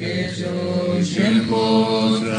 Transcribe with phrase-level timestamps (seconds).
[0.00, 2.30] Jesús el postralillo.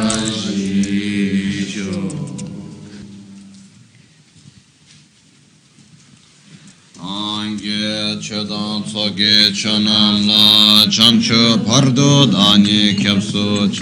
[6.99, 13.81] Ange çedan sage çanamla çançı pardu dani kepsuç.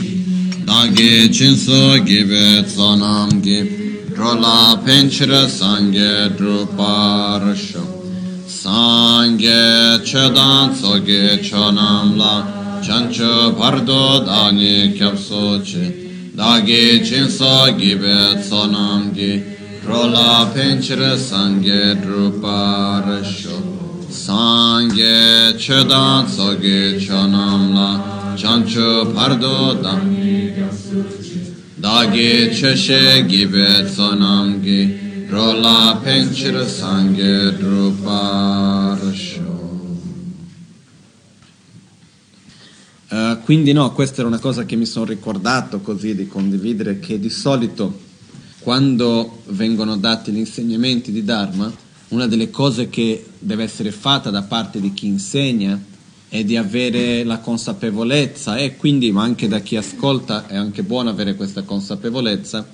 [0.68, 4.00] Dagi çinsu gibi sanam gibi.
[4.18, 8.00] Rola pençre sange drupar şok.
[8.48, 12.59] Sange çedan sage çanamla
[12.90, 19.34] chancho pardo dani kyapso chi dagi chinso gibe sonam gi
[19.86, 23.58] rola penchre sange drupar sho
[24.10, 27.90] sange chedan soge chonam la
[28.36, 30.52] chancho pardo dani
[31.86, 34.82] dagi cheshe gibe sonam gi
[35.30, 39.29] rola penchre sange drupar sho
[43.10, 47.20] Uh, quindi no, questa era una cosa che mi sono ricordato così di condividere, che
[47.20, 48.08] di solito
[48.60, 51.74] quando vengono dati gli insegnamenti di Dharma,
[52.10, 55.80] una delle cose che deve essere fatta da parte di chi insegna
[56.28, 61.10] è di avere la consapevolezza e quindi ma anche da chi ascolta è anche buono
[61.10, 62.68] avere questa consapevolezza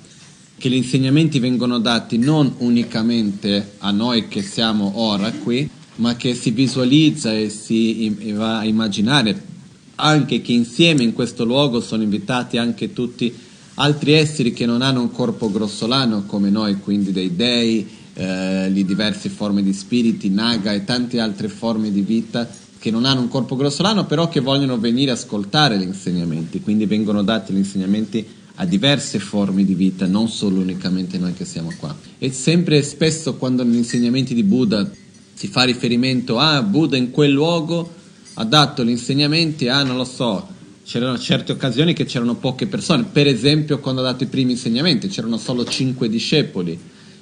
[0.58, 6.34] che gli insegnamenti vengono dati non unicamente a noi che siamo ora qui, ma che
[6.34, 9.54] si visualizza e si va a immaginare
[9.96, 13.34] anche che insieme in questo luogo sono invitati anche tutti
[13.74, 19.28] altri esseri che non hanno un corpo grossolano come noi, quindi dei dei, eh, diverse
[19.28, 23.56] forme di spiriti, naga e tante altre forme di vita che non hanno un corpo
[23.56, 28.24] grossolano, però che vogliono venire a ascoltare gli insegnamenti, quindi vengono dati gli insegnamenti
[28.58, 31.94] a diverse forme di vita, non solo unicamente noi che siamo qua.
[32.18, 34.88] E sempre e spesso quando negli insegnamenti di Buddha
[35.34, 37.92] si fa riferimento a ah, Buddha in quel luogo
[38.38, 40.46] ha dato gli insegnamenti a, non lo so,
[40.84, 45.08] c'erano certe occasioni che c'erano poche persone, per esempio quando ha dato i primi insegnamenti
[45.08, 46.78] c'erano solo cinque discepoli,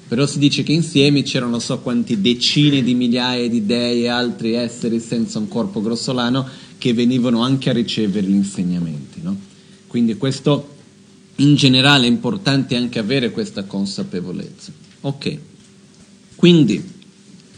[0.07, 4.55] però si dice che insieme c'erano so quanti decine di migliaia di dei e altri
[4.55, 6.47] esseri senza un corpo grossolano
[6.79, 9.21] che venivano anche a ricevere gli insegnamenti.
[9.23, 9.37] No?
[9.87, 10.75] Quindi questo
[11.37, 14.73] in generale è importante anche avere questa consapevolezza.
[15.03, 15.39] Ok,
[16.35, 16.94] quindi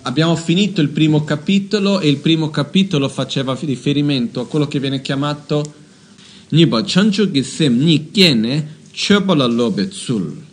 [0.06, 5.02] abbiamo finito il primo capitolo e il primo capitolo faceva riferimento a quello che viene
[5.02, 5.74] chiamato
[6.48, 10.44] Nipa chanchu ki sem ni kiene chöpala lobe tsul.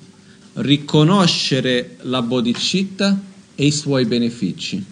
[0.53, 3.21] Riconoscere la bodhicitta
[3.53, 4.83] e i suoi benefici.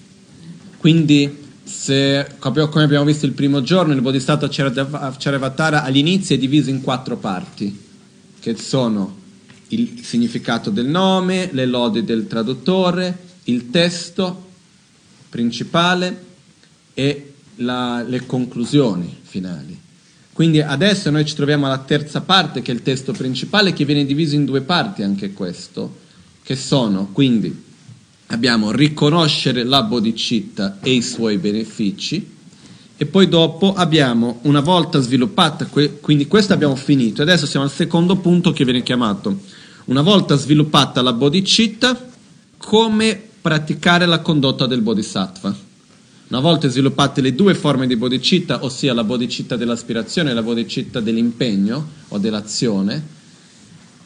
[0.77, 6.81] Quindi, se, come abbiamo visto il primo giorno, il Bodhisattva Charyavatara all'inizio è diviso in
[6.81, 7.75] quattro parti,
[8.39, 9.17] che sono
[9.69, 14.49] il significato del nome, le lodi del traduttore, il testo
[15.31, 16.25] principale
[16.93, 19.79] e la, le conclusioni finali.
[20.33, 24.05] Quindi adesso noi ci troviamo alla terza parte, che è il testo principale, che viene
[24.05, 25.99] diviso in due parti anche questo,
[26.43, 27.69] che sono quindi
[28.27, 32.39] abbiamo riconoscere la bodhicitta e i suoi benefici,
[32.97, 38.17] e poi dopo abbiamo, una volta sviluppata, quindi questo abbiamo finito, adesso siamo al secondo
[38.17, 39.39] punto che viene chiamato,
[39.85, 42.09] una volta sviluppata la bodhicitta,
[42.57, 45.69] come praticare la condotta del bodhisattva.
[46.27, 51.01] Una volta sviluppate le due forme di bodhicitta, ossia la bodhicitta dell'aspirazione e la bodhicitta
[51.01, 53.19] dell'impegno o dell'azione,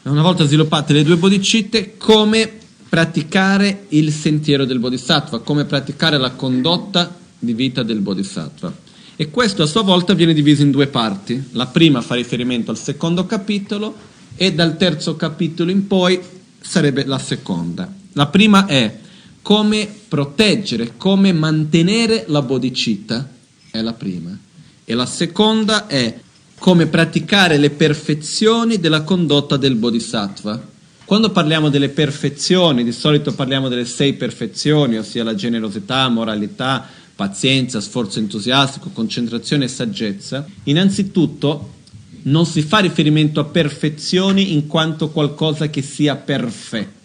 [0.02, 2.50] una volta sviluppate le due bodhicitte, come
[2.88, 8.72] praticare il sentiero del bodhisattva, come praticare la condotta di vita del bodhisattva.
[9.16, 11.48] E questo a sua volta viene diviso in due parti.
[11.52, 13.94] La prima fa riferimento al secondo capitolo
[14.36, 16.20] e dal terzo capitolo in poi
[16.60, 17.92] sarebbe la seconda.
[18.12, 18.98] La prima è
[19.46, 23.28] come proteggere, come mantenere la bodhicitta,
[23.70, 24.36] è la prima.
[24.84, 26.18] E la seconda è
[26.58, 30.60] come praticare le perfezioni della condotta del bodhisattva.
[31.04, 36.84] Quando parliamo delle perfezioni, di solito parliamo delle sei perfezioni, ossia la generosità, moralità,
[37.14, 40.44] pazienza, sforzo entusiastico, concentrazione e saggezza.
[40.64, 41.74] Innanzitutto
[42.22, 46.96] non si fa riferimento a perfezioni in quanto qualcosa che sia perfetto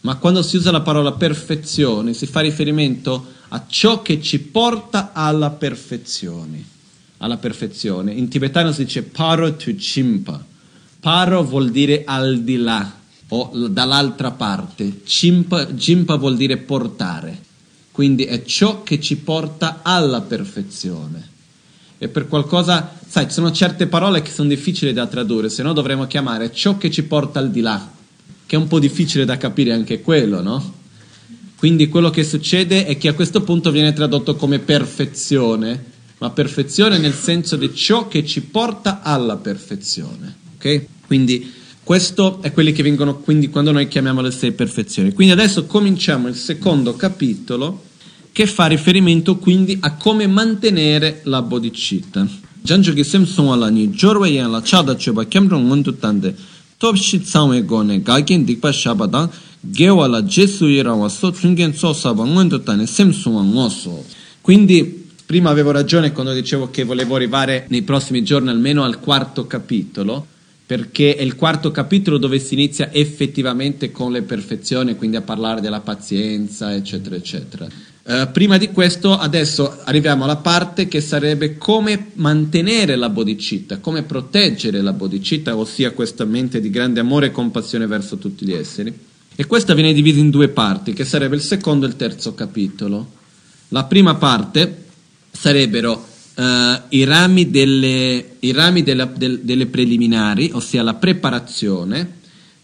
[0.00, 5.12] ma quando si usa la parola perfezione si fa riferimento a ciò che ci porta
[5.12, 6.76] alla perfezione.
[7.18, 8.12] Alla perfezione.
[8.12, 10.44] In tibetano si dice paro tu chimpa.
[11.00, 12.92] Paro vuol dire al di là
[13.28, 15.02] o dall'altra parte.
[15.02, 17.46] Chimpa, chimpa vuol dire portare.
[17.90, 21.26] Quindi è ciò che ci porta alla perfezione.
[21.98, 25.72] E per qualcosa, sai, ci sono certe parole che sono difficili da tradurre, se no
[25.72, 27.96] dovremmo chiamare ciò che ci porta al di là
[28.48, 30.72] che è un po' difficile da capire anche quello, no?
[31.58, 35.84] Quindi quello che succede è che a questo punto viene tradotto come perfezione,
[36.16, 40.34] ma perfezione nel senso di ciò che ci porta alla perfezione.
[40.54, 40.86] Ok?
[41.06, 41.52] Quindi
[41.84, 45.12] questo è quelli che vengono quindi quando noi chiamiamo le sei perfezioni.
[45.12, 47.82] Quindi adesso cominciamo il secondo capitolo
[48.32, 52.26] che fa riferimento quindi a come mantenere la bodhicitta.
[56.78, 59.30] Top shit samwe gone gagen dikpa shabadang
[59.60, 64.04] gewa la jesu yirawa so tsungen so saba ngundu tande sem songwa ngoso.
[64.40, 69.46] Quindi prima avevo ragione quando dicevo che volevo arrivare nei prossimi giorni almeno al quarto
[69.46, 70.26] capitolo
[70.64, 75.62] perché è il quarto capitolo dove si inizia effettivamente con le perfezioni, quindi a parlare
[75.62, 77.66] della pazienza, eccetera, eccetera.
[78.08, 84.02] Uh, prima di questo, adesso arriviamo alla parte che sarebbe come mantenere la bodhicitta, come
[84.02, 88.98] proteggere la bodhicitta, ossia questa mente di grande amore e compassione verso tutti gli esseri.
[89.36, 93.12] E questa viene divisa in due parti, che sarebbe il secondo e il terzo capitolo.
[93.68, 94.84] La prima parte
[95.30, 96.42] sarebbero uh,
[96.88, 102.17] i rami, delle, i rami della, del, delle preliminari, ossia la preparazione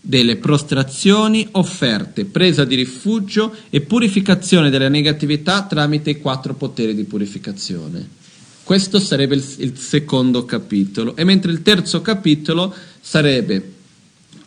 [0.06, 7.04] delle prostrazioni offerte, presa di rifugio e purificazione della negatività tramite i quattro poteri di
[7.04, 8.06] purificazione.
[8.62, 13.72] Questo sarebbe il, il secondo capitolo, e mentre il terzo capitolo sarebbe,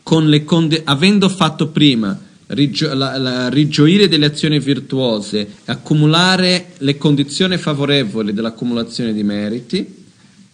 [0.03, 8.31] condi- avendo fatto prima rigio- la, la, rigioire delle azioni virtuose, accumulare le condizioni favorevoli
[8.31, 9.96] dell'accumulazione di meriti,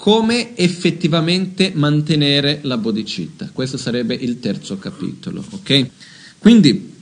[0.04, 3.52] come effettivamente mantenere la bodhicitta.
[3.54, 5.90] Questo sarebbe il terzo capitolo, ok?
[6.40, 6.94] Quindi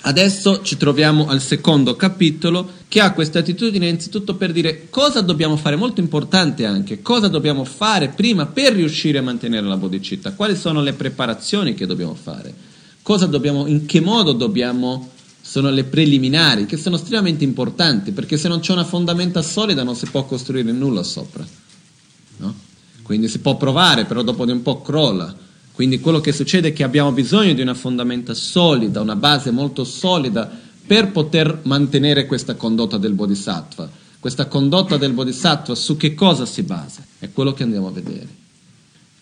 [0.00, 5.58] adesso ci troviamo al secondo capitolo che ha questa attitudine innanzitutto per dire cosa dobbiamo
[5.58, 10.56] fare, molto importante anche, cosa dobbiamo fare prima per riuscire a mantenere la bodhicitta, quali
[10.56, 12.54] sono le preparazioni che dobbiamo fare
[13.28, 15.10] dobbiamo, in che modo dobbiamo,
[15.42, 19.94] sono le preliminari, che sono estremamente importanti, perché se non c'è una fondamenta solida non
[19.94, 21.57] si può costruire nulla sopra.
[23.08, 25.34] Quindi si può provare, però dopo di un po' crolla.
[25.72, 29.82] Quindi quello che succede è che abbiamo bisogno di una fondamenta solida, una base molto
[29.82, 30.46] solida
[30.86, 33.88] per poter mantenere questa condotta del Bodhisattva.
[34.20, 37.02] Questa condotta del Bodhisattva su che cosa si basa?
[37.18, 38.28] È quello che andiamo a vedere.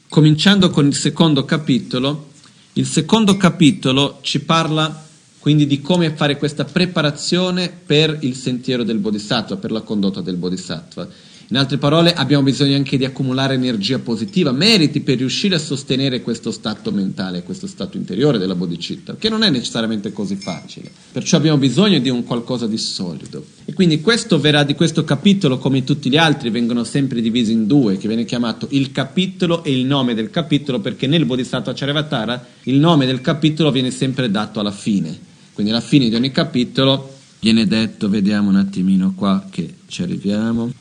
[0.09, 2.31] Cominciando con il secondo capitolo,
[2.73, 5.05] il secondo capitolo ci parla
[5.39, 10.35] quindi di come fare questa preparazione per il sentiero del Bodhisattva, per la condotta del
[10.35, 11.07] Bodhisattva.
[11.49, 16.21] In altre parole, abbiamo bisogno anche di accumulare energia positiva, meriti per riuscire a sostenere
[16.21, 20.91] questo stato mentale, questo stato interiore della bodhicitta, che non è necessariamente così facile.
[21.13, 23.47] Perciò abbiamo bisogno di un qualcosa di solido.
[23.65, 27.69] E quindi questo verrà di questo capitolo, come tutti gli altri, vengono sempre divisi in
[27.69, 32.45] due, che viene chiamato il capitolo e il nome del capitolo, perché nel Bodhisattva Charyavatara
[32.65, 35.17] il nome del capitolo viene sempre dato alla fine.
[35.53, 40.73] Quindi alla fine di ogni capitolo viene detto, vediamo un attimino qua che ci arriviamo.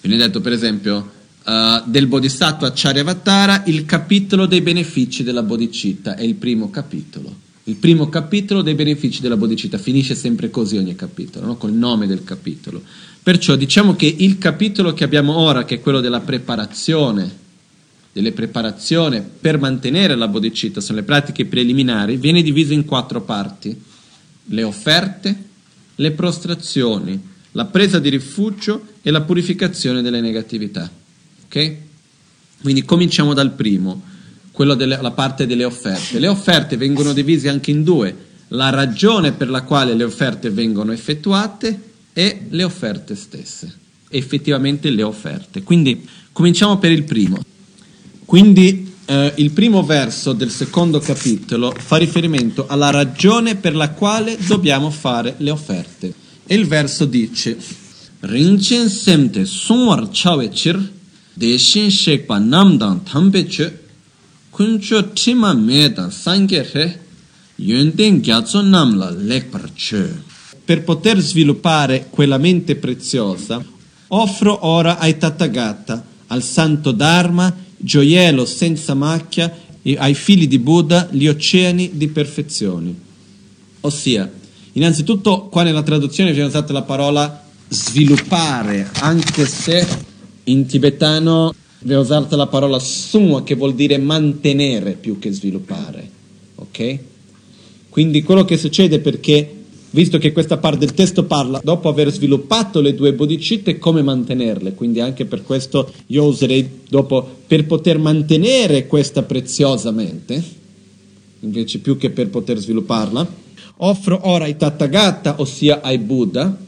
[0.00, 1.10] Viene detto per esempio
[1.44, 7.46] uh, del Bodhisattva Charyavatara il capitolo dei benefici della bodhicitta, è il primo capitolo.
[7.64, 11.56] Il primo capitolo dei benefici della bodhicitta finisce sempre così ogni capitolo, no?
[11.56, 12.82] col nome del capitolo.
[13.22, 17.46] Perciò diciamo che il capitolo che abbiamo ora, che è quello della preparazione,
[18.10, 23.78] delle preparazioni per mantenere la bodhicitta, sono le pratiche preliminari, viene diviso in quattro parti.
[24.46, 25.44] Le offerte,
[25.96, 27.20] le prostrazioni,
[27.52, 30.90] la presa di rifugio e la purificazione delle negatività.
[31.46, 31.74] Ok?
[32.60, 34.02] Quindi cominciamo dal primo,
[34.50, 36.18] quello della parte delle offerte.
[36.18, 38.14] Le offerte vengono divise anche in due,
[38.48, 41.80] la ragione per la quale le offerte vengono effettuate
[42.12, 43.74] e le offerte stesse,
[44.10, 45.62] effettivamente le offerte.
[45.62, 47.42] Quindi cominciamo per il primo.
[48.26, 54.36] Quindi eh, il primo verso del secondo capitolo fa riferimento alla ragione per la quale
[54.46, 56.12] dobbiamo fare le offerte.
[56.44, 57.86] E il verso dice
[58.20, 60.76] Rinchen semte sungwar chawe chir
[61.34, 63.78] deshin shekpa namdang thambe che
[64.50, 67.00] kuncho tima medan sangye re
[67.56, 70.26] yunden gyatso namla lekpar che
[70.64, 73.64] Per poter sviluppare quella mente preziosa
[74.08, 81.08] offro ora ai Tathagata, al Santo Dharma, gioiello senza macchia e ai figli di Buddha
[81.10, 82.94] gli oceani di perfezioni.
[83.80, 84.30] Ossia,
[84.78, 89.86] Innanzitutto qua nella traduzione viene usata la parola sviluppare, anche se
[90.44, 96.10] in tibetano viene usata la parola summa che vuol dire mantenere più che sviluppare.
[96.56, 96.98] Ok?
[97.88, 99.54] Quindi quello che succede perché,
[99.90, 104.74] visto che questa parte del testo parla dopo aver sviluppato le due bodhicitte, come mantenerle,
[104.74, 110.42] quindi anche per questo io userei dopo per poter mantenere questa preziosa mente,
[111.40, 113.46] invece più che per poter svilupparla
[113.78, 116.66] offro ora ai Tathagata, ossia ai Buddha,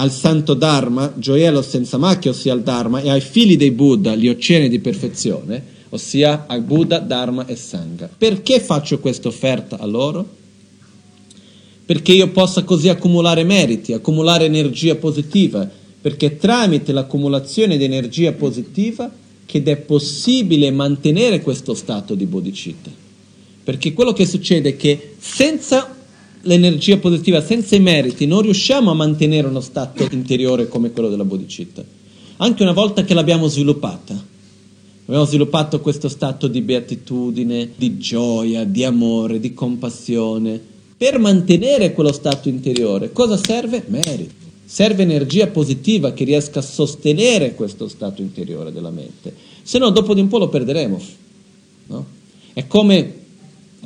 [0.00, 4.28] al santo Dharma, gioiello senza macchia, ossia al Dharma, e ai figli dei Buddha, gli
[4.28, 8.08] oceani di perfezione, ossia al Buddha, Dharma e Sangha.
[8.16, 10.36] Perché faccio questa offerta a loro?
[11.84, 15.68] Perché io possa così accumulare meriti, accumulare energia positiva,
[16.00, 19.10] perché tramite l'accumulazione di energia positiva
[19.46, 22.90] che è possibile mantenere questo stato di bodhicitta.
[23.64, 25.96] Perché quello che succede è che senza
[26.42, 31.24] l'energia positiva, senza i meriti, non riusciamo a mantenere uno stato interiore come quello della
[31.24, 31.84] bodhicitta.
[32.38, 34.36] Anche una volta che l'abbiamo sviluppata.
[35.06, 40.60] Abbiamo sviluppato questo stato di beatitudine, di gioia, di amore, di compassione.
[40.96, 43.84] Per mantenere quello stato interiore, cosa serve?
[43.86, 44.46] Merito.
[44.64, 49.34] Serve energia positiva che riesca a sostenere questo stato interiore della mente.
[49.62, 51.00] Se no, dopo di un po' lo perderemo.
[51.86, 52.06] No?
[52.52, 53.14] È come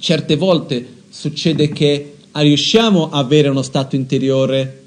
[0.00, 4.80] certe volte succede che riusciamo a avere uno stato interiore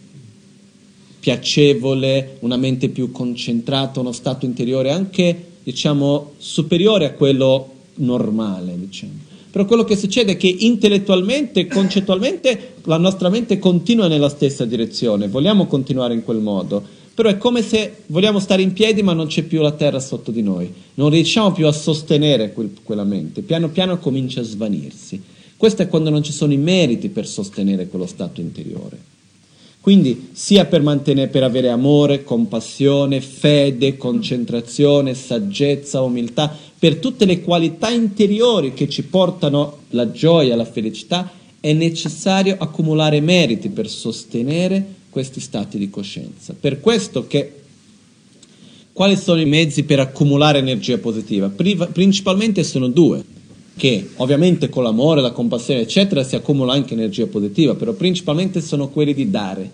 [1.19, 9.33] piacevole, una mente più concentrata, uno stato interiore anche, diciamo, superiore a quello normale, diciamo.
[9.49, 15.27] Però quello che succede è che intellettualmente, concettualmente, la nostra mente continua nella stessa direzione,
[15.27, 16.83] vogliamo continuare in quel modo,
[17.15, 20.31] però è come se vogliamo stare in piedi ma non c'è più la terra sotto
[20.31, 25.33] di noi, non riusciamo più a sostenere quel, quella mente, piano piano comincia a svanirsi.
[25.57, 29.13] Questo è quando non ci sono i meriti per sostenere quello stato interiore.
[29.79, 37.41] Quindi sia per, mantenere, per avere amore, compassione, fede, concentrazione, saggezza, umiltà, per tutte le
[37.41, 44.83] qualità interiori che ci portano la gioia, la felicità, è necessario accumulare meriti per sostenere
[45.09, 46.55] questi stati di coscienza.
[46.59, 47.53] Per questo che
[48.91, 51.47] quali sono i mezzi per accumulare energia positiva?
[51.47, 53.23] Principalmente sono due
[53.77, 58.89] che ovviamente con l'amore, la compassione, eccetera, si accumula anche energia positiva, però principalmente sono
[58.89, 59.69] quelli di dare,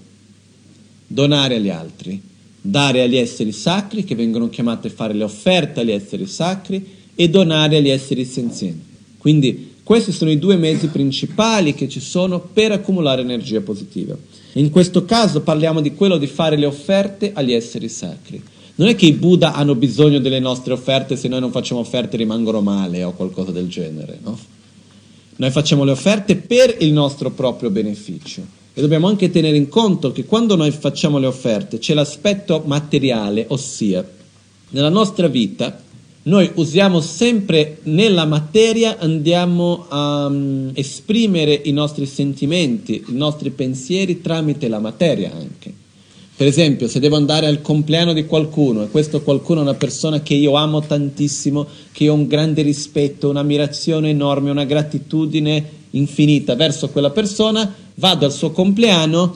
[1.05, 2.20] donare agli altri,
[2.60, 7.29] dare agli esseri sacri che vengono chiamati a fare le offerte agli esseri sacri e
[7.29, 8.89] donare agli esseri senzienti.
[9.17, 14.17] Quindi questi sono i due mezzi principali che ci sono per accumulare energia positiva.
[14.53, 18.41] In questo caso parliamo di quello di fare le offerte agli esseri sacri.
[18.82, 22.18] Non è che i Buddha hanno bisogno delle nostre offerte, se noi non facciamo offerte
[22.18, 24.36] rimangono male o qualcosa del genere, no?
[25.36, 28.42] Noi facciamo le offerte per il nostro proprio beneficio.
[28.74, 33.46] E dobbiamo anche tenere in conto che quando noi facciamo le offerte c'è l'aspetto materiale,
[33.50, 34.04] ossia
[34.70, 35.80] nella nostra vita
[36.24, 44.22] noi usiamo sempre nella materia, andiamo a um, esprimere i nostri sentimenti, i nostri pensieri
[44.22, 45.81] tramite la materia anche.
[46.41, 50.21] Per esempio, se devo andare al compleanno di qualcuno e questo qualcuno è una persona
[50.21, 56.89] che io amo tantissimo, che ho un grande rispetto, un'ammirazione enorme, una gratitudine infinita verso
[56.89, 59.36] quella persona, vado al suo compleanno,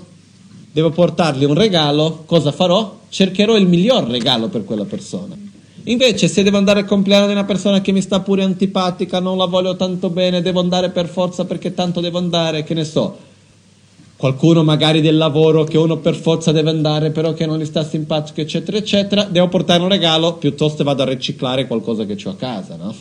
[0.71, 3.01] devo portargli un regalo, cosa farò?
[3.07, 5.38] Cercherò il miglior regalo per quella persona.
[5.83, 9.38] Invece, se devo andare al compleanno di una persona che mi sta pure antipatica, non
[9.38, 13.15] la voglio tanto bene, devo andare per forza perché tanto devo andare, che ne so,
[14.17, 17.84] qualcuno magari del lavoro che uno per forza deve andare però che non gli sta
[17.84, 22.36] simpatico eccetera eccetera devo portare un regalo piuttosto vado a riciclare qualcosa che ho a
[22.36, 22.95] casa no?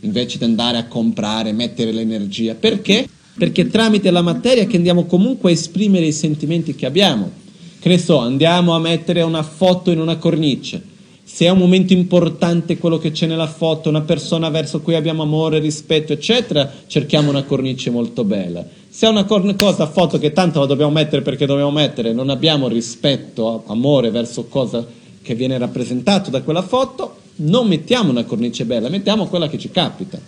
[0.00, 3.06] invece di andare a comprare mettere l'energia perché?
[3.36, 7.30] perché tramite la materia che andiamo comunque a esprimere i sentimenti che abbiamo
[7.78, 10.92] che ne so andiamo a mettere una foto in una cornice
[11.26, 15.22] se è un momento importante quello che c'è nella foto, una persona verso cui abbiamo
[15.22, 18.64] amore, rispetto, eccetera, cerchiamo una cornice molto bella.
[18.96, 22.68] Se è una cosa, foto che tanto la dobbiamo mettere perché dobbiamo mettere, non abbiamo
[22.68, 24.86] rispetto, amore verso cosa
[25.20, 29.68] che viene rappresentato da quella foto, non mettiamo una cornice bella, mettiamo quella che ci
[29.72, 30.20] capita.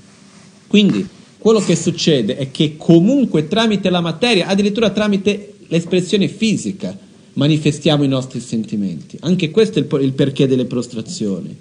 [0.67, 1.07] Quindi
[1.39, 6.99] quello che succede è che comunque tramite la materia, addirittura tramite l'espressione fisica,
[7.35, 9.17] manifestiamo i nostri sentimenti.
[9.21, 11.57] Anche questo è il, il perché delle prostrazioni.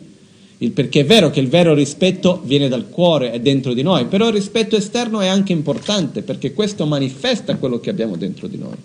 [0.59, 4.05] Il perché è vero che il vero rispetto viene dal cuore, è dentro di noi,
[4.05, 8.57] però il rispetto esterno è anche importante perché questo manifesta quello che abbiamo dentro di
[8.57, 8.75] noi.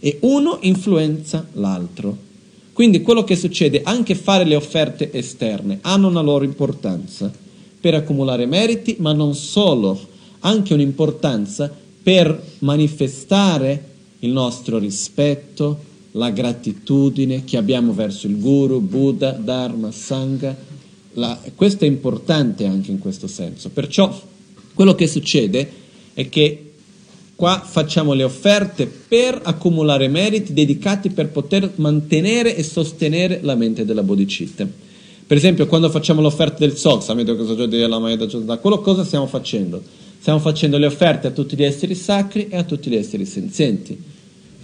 [0.00, 2.26] E uno influenza l'altro.
[2.72, 7.32] Quindi quello che succede, anche fare le offerte esterne, hanno una loro importanza
[7.80, 9.98] per accumulare meriti, ma non solo,
[10.40, 11.72] anche un'importanza
[12.02, 13.82] per manifestare
[14.20, 20.56] il nostro rispetto, la gratitudine che abbiamo verso il Guru, Buddha, Dharma, Sangha.
[21.18, 23.70] La, questo è importante anche in questo senso.
[23.70, 24.20] Perciò
[24.74, 25.70] quello che succede
[26.14, 26.72] è che
[27.34, 33.84] qua facciamo le offerte per accumulare meriti dedicati per poter mantenere e sostenere la mente
[33.84, 34.66] della bodhicitta.
[35.26, 37.06] Per esempio, quando facciamo l'offerta del Sox,
[38.60, 39.82] quello cosa stiamo facendo?
[40.20, 44.16] Stiamo facendo le offerte a tutti gli esseri sacri e a tutti gli esseri senzienti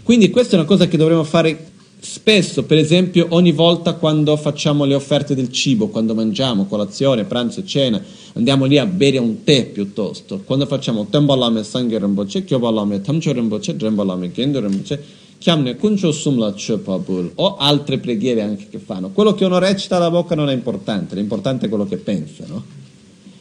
[0.05, 1.73] quindi questa è una cosa che dovremmo fare
[2.05, 7.65] Spesso, per esempio, ogni volta quando facciamo le offerte del cibo, quando mangiamo colazione, pranzo,
[7.65, 7.99] cena,
[8.35, 10.43] andiamo lì a bere un tè piuttosto.
[10.45, 15.03] Quando facciamo Tembalame Sanghe Rinpoche, Kyobalame Tamcho Rinpoche, Drembalame Gendo Rinpoche,
[15.39, 19.09] Chiamne Kuncho Sumla Chöpabul, o altre preghiere anche che fanno.
[19.09, 22.63] Quello che uno recita alla bocca non è importante, l'importante è quello che pensa, no?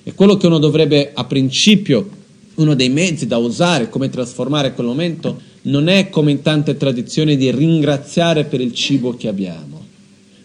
[0.03, 2.07] E quello che uno dovrebbe, a principio,
[2.55, 7.37] uno dei mezzi da usare, come trasformare quel momento, non è come in tante tradizioni
[7.37, 9.81] di ringraziare per il cibo che abbiamo,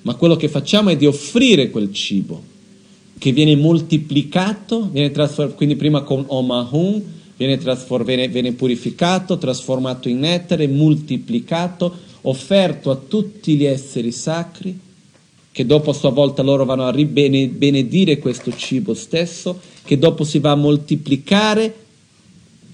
[0.03, 2.43] ma quello che facciamo è di offrire quel cibo
[3.19, 7.03] che viene moltiplicato, viene trasformato, quindi prima con Omahun,
[7.37, 7.59] viene,
[8.05, 14.79] viene, viene purificato, trasformato in nettare, moltiplicato, offerto a tutti gli esseri sacri,
[15.51, 20.39] che dopo a sua volta loro vanno a benedire questo cibo stesso, che dopo si
[20.39, 21.87] va a moltiplicare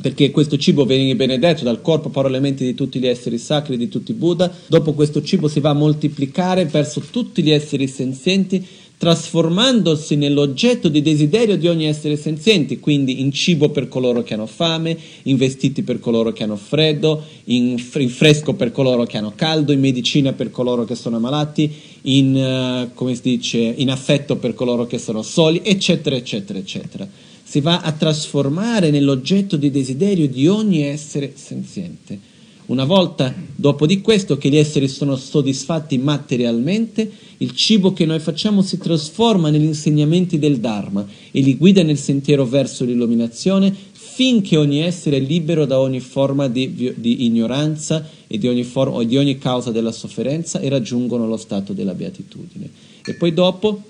[0.04, 3.78] perché questo cibo viene benedetto dal corpo, parole e mente di tutti gli esseri sacri,
[3.78, 7.88] di tutti i Buddha, dopo questo cibo si va a moltiplicare verso tutti gli esseri
[7.88, 8.62] senzienti,
[8.98, 14.44] trasformandosi nell'oggetto di desiderio di ogni essere senziente, quindi in cibo per coloro che hanno
[14.44, 19.72] fame, in vestiti per coloro che hanno freddo, in, fresco per coloro che hanno caldo,
[19.72, 24.98] in medicina per coloro che sono malati, in, uh, dice, in affetto per coloro che
[24.98, 27.08] sono soli, eccetera, eccetera, eccetera
[27.44, 32.32] si va a trasformare nell'oggetto di desiderio di ogni essere senziente.
[32.66, 38.20] Una volta dopo di questo che gli esseri sono soddisfatti materialmente, il cibo che noi
[38.20, 43.74] facciamo si trasforma negli insegnamenti del Dharma e li guida nel sentiero verso l'illuminazione
[44.14, 49.02] finché ogni essere è libero da ogni forma di, di ignoranza e di ogni, forma,
[49.02, 52.70] di ogni causa della sofferenza e raggiungono lo stato della beatitudine.
[53.04, 53.82] E poi dopo,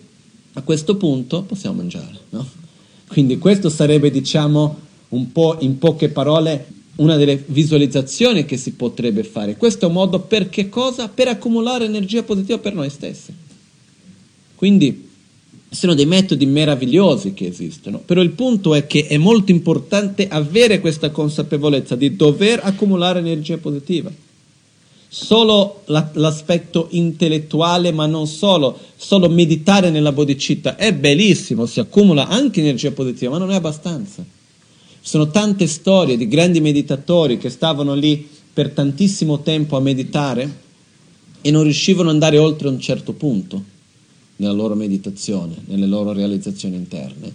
[0.55, 2.64] a questo punto, possiamo mangiare, no?
[3.15, 4.77] Quindi questo sarebbe, diciamo,
[5.11, 6.67] un po' in poche parole
[6.97, 9.57] una delle visualizzazioni che si potrebbe fare.
[9.57, 11.09] Questo è un modo per che cosa?
[11.09, 13.33] Per accumulare energia positiva per noi stessi.
[14.57, 15.09] Quindi
[15.71, 20.81] sono dei metodi meravigliosi che esistono, però il punto è che è molto importante avere
[20.81, 24.11] questa consapevolezza di dover accumulare energia positiva
[25.15, 32.27] solo la, l'aspetto intellettuale, ma non solo, solo meditare nella bodhicitta è bellissimo, si accumula
[32.27, 34.25] anche energia positiva, ma non è abbastanza.
[34.25, 40.63] Ci sono tante storie di grandi meditatori che stavano lì per tantissimo tempo a meditare
[41.41, 43.63] e non riuscivano ad andare oltre un certo punto
[44.37, 47.33] nella loro meditazione, nelle loro realizzazioni interne.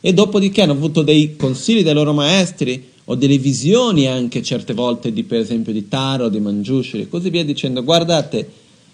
[0.00, 5.12] E dopodiché hanno avuto dei consigli dai loro maestri o delle visioni anche certe volte
[5.12, 8.48] di per esempio di Taro, di Manjushri e così via dicendo guardate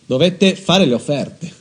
[0.06, 1.52] dovete fare le offerte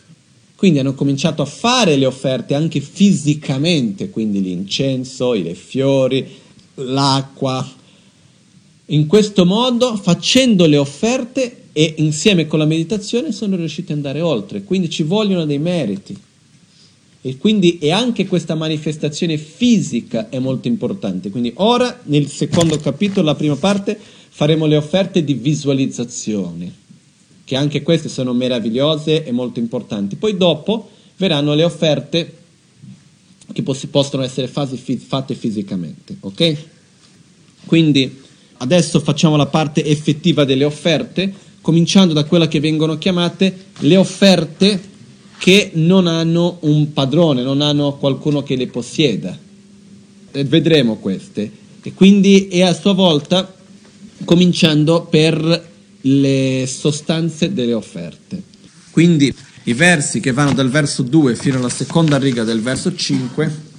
[0.55, 6.25] quindi hanno cominciato a fare le offerte anche fisicamente quindi l'incenso, i fiori,
[6.75, 7.69] l'acqua.
[8.87, 14.21] In questo modo facendo le offerte e insieme con la meditazione sono riusciti ad andare
[14.21, 14.63] oltre.
[14.63, 16.17] Quindi ci vogliono dei meriti
[17.25, 21.31] e quindi e anche questa manifestazione fisica è molto importante.
[21.31, 26.71] Quindi ora nel secondo capitolo, la prima parte, faremo le offerte di visualizzazione,
[27.43, 30.17] che anche queste sono meravigliose e molto importanti.
[30.17, 32.37] Poi dopo verranno le offerte
[33.51, 36.57] che possono essere fatte fisicamente, ok?
[37.65, 38.21] Quindi
[38.57, 44.93] adesso facciamo la parte effettiva delle offerte, cominciando da quella che vengono chiamate le offerte
[45.37, 49.37] che non hanno un padrone, non hanno qualcuno che le possieda.
[50.31, 51.51] E vedremo queste.
[51.81, 53.53] E quindi è a sua volta
[54.23, 55.69] cominciando per
[56.01, 58.41] le sostanze delle offerte.
[58.91, 63.73] Quindi i versi che vanno dal verso 2 fino alla seconda riga del verso 5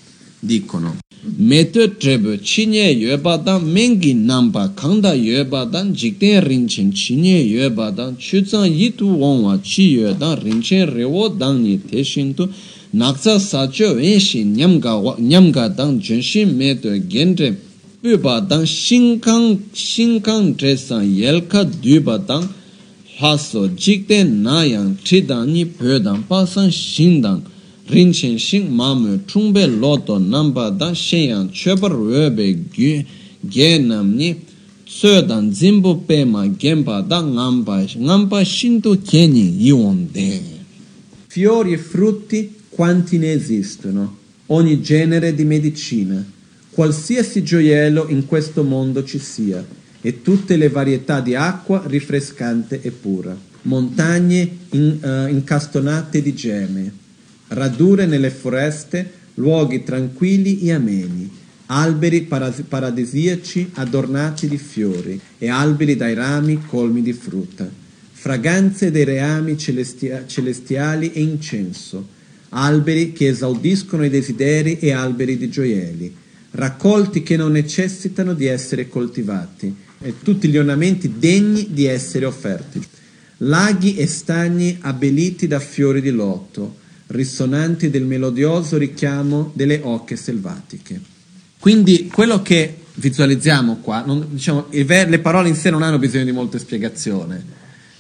[0.46, 0.92] 디코노
[1.38, 9.62] 메트 트레브 치녜 예바다 맹기 남바 강다 예바다 직대 린친 치녜 예바다 추장 이투 원와
[9.62, 12.48] 치여다 린친 레워 당니 대신도
[12.92, 17.56] 낙자 사죠 웬시 냠가 냠가 당 전신 메트 겐데
[18.02, 22.48] 뿌바 당 신강 신강 드레산 옐카 듀바 당
[23.16, 27.42] 하소 직대 나양 트다니 벼당 파상 신당
[27.88, 33.04] rinchen shing mamu chungbe loto namba dan shenyang chebar webe gyu
[33.48, 34.36] ge namni
[34.84, 40.56] tsuyo dan zimbo pe ma genpa dan ngamba ngamba shinto keni iwonde
[41.36, 44.16] fiori e frutti quanti ne esistono?
[44.46, 46.24] Ogni genere di medicina.
[46.70, 49.62] Qualsiasi gioiello in questo mondo ci sia.
[50.00, 53.36] E tutte le varietà di acqua rinfrescante e pura.
[53.62, 56.92] Montagne in, uh, incastonate di gemme
[57.48, 61.30] radure nelle foreste, luoghi tranquilli e ameni,
[61.66, 67.68] alberi paradisiaci adornati di fiori e alberi dai rami colmi di frutta,
[68.12, 72.14] fragranze dei reami celestia- celestiali e incenso,
[72.50, 76.14] alberi che esaudiscono i desideri e alberi di gioielli,
[76.52, 82.80] raccolti che non necessitano di essere coltivati, e tutti gli ornamenti degni di essere offerti,
[83.38, 91.00] laghi e stagni abbelliti da fiori di loto, risonanti del melodioso richiamo delle oche selvatiche.
[91.58, 96.32] Quindi quello che visualizziamo qua, non, diciamo, le parole in sé non hanno bisogno di
[96.32, 97.36] molte spiegazioni,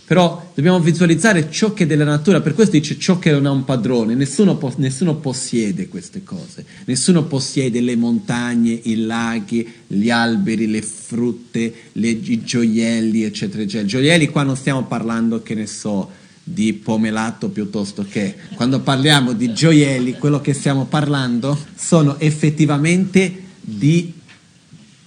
[0.06, 3.50] però dobbiamo visualizzare ciò che è della natura, per questo dice ciò che non ha
[3.50, 10.68] un padrone, nessuno, nessuno possiede queste cose, nessuno possiede le montagne, i laghi, gli alberi,
[10.68, 13.88] le frutte, le, i gioielli, eccetera, eccetera.
[13.88, 16.08] Gioielli qua non stiamo parlando, che ne so,
[16.48, 24.12] di pomelato piuttosto che quando parliamo di gioielli, quello che stiamo parlando sono effettivamente di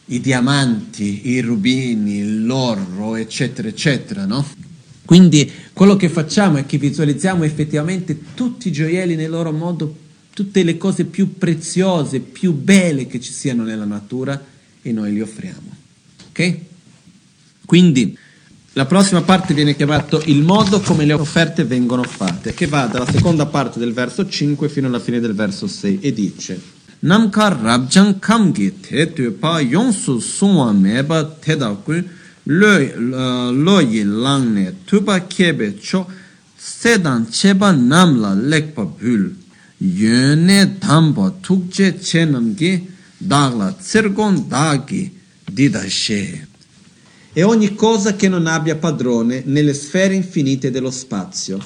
[0.08, 4.45] i diamanti, i rubini, l'oro, eccetera, eccetera, no?
[5.06, 9.95] Quindi quello che facciamo è che visualizziamo effettivamente tutti i gioielli nel loro modo,
[10.34, 14.43] tutte le cose più preziose, più belle che ci siano nella natura
[14.82, 15.73] e noi li offriamo.
[16.32, 16.58] Ok?
[17.65, 18.17] Quindi
[18.73, 23.10] la prossima parte viene chiamata il modo come le offerte vengono fatte, che va dalla
[23.10, 28.19] seconda parte del verso 5 fino alla fine del verso 6 e dice Namkar rabjang
[28.19, 32.03] kamgi te tu pa yonsu sungwa meba teda kui
[32.43, 36.05] lo yi lang ne tuba kebe cho
[36.58, 39.34] sedan cheba namla lekpa bul
[39.77, 42.86] yone dhambo tukje che namgi
[43.17, 45.10] dagla tsirgon dagi
[45.45, 46.48] dida she
[47.39, 51.58] e ogni cosa che non abbia padrone nelle sfere infinite dello spazio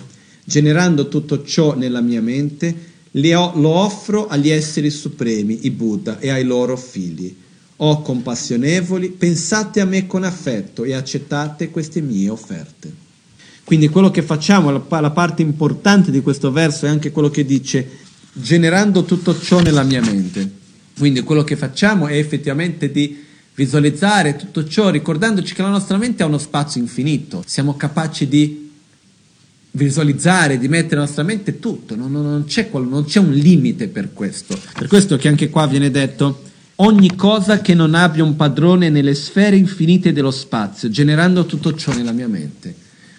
[0.44, 6.44] generando tutto ciò nella mia mente lo offro agli esseri supremi, i Buddha, e ai
[6.44, 7.36] loro figli
[7.78, 12.94] o compassionevoli, pensate a me con affetto e accettate queste mie offerte.
[13.64, 17.90] Quindi quello che facciamo, la, parte importante di questo verso è anche quello che dice
[18.32, 20.52] generando tutto ciò nella mia mente.
[20.96, 26.24] Quindi quello che facciamo è effettivamente di visualizzare tutto ciò ricordandoci che la nostra mente
[26.24, 28.72] ha uno spazio infinito, siamo capaci di
[29.72, 34.14] visualizzare, di mettere nella nostra mente tutto, non, non, c'è, non c'è un limite per
[34.14, 34.58] questo.
[34.74, 36.44] Per questo che anche qua viene detto
[36.78, 41.94] ogni cosa che non abbia un padrone nelle sfere infinite dello spazio, generando tutto ciò
[41.94, 42.74] nella mia mente.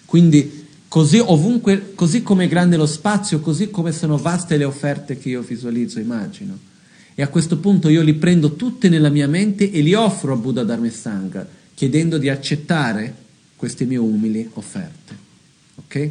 [0.05, 5.17] Quindi così ovunque, così come è grande lo spazio, così come sono vaste le offerte
[5.17, 6.57] che io visualizzo, immagino.
[7.15, 10.35] E a questo punto io li prendo tutte nella mia mente e li offro a
[10.35, 13.15] Buddha Dharmesanga, chiedendo di accettare
[13.55, 15.15] queste mie umili offerte.
[15.75, 16.09] Ok?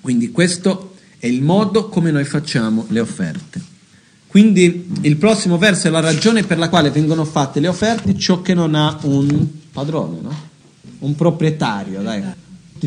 [0.00, 3.60] Quindi questo è il modo come noi facciamo le offerte.
[4.28, 8.40] Quindi il prossimo verso è la ragione per la quale vengono fatte le offerte, ciò
[8.40, 10.50] che non ha un padrone, no?
[11.00, 12.22] un proprietario, dai.